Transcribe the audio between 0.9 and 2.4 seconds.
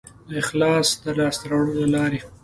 د لاسته راوړلو لارې